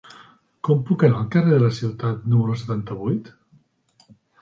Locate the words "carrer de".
1.35-1.61